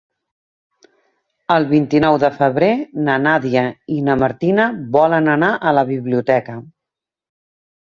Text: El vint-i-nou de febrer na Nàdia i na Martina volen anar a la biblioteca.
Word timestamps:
El 1.55 1.67
vint-i-nou 1.73 2.17
de 2.23 2.31
febrer 2.37 2.71
na 3.09 3.19
Nàdia 3.27 3.67
i 3.97 3.99
na 4.09 4.17
Martina 4.25 4.67
volen 4.99 5.33
anar 5.37 5.53
a 5.73 5.77
la 5.81 5.87
biblioteca. 5.93 6.59